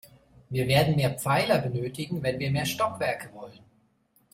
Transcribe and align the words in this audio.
Wir 0.49 0.67
werden 0.67 0.95
mehr 0.95 1.11
Pfeiler 1.13 1.59
benötigen, 1.59 2.23
wenn 2.23 2.39
wir 2.39 2.49
mehr 2.49 2.65
Stockwerke 2.65 3.31
wollen. 3.35 3.59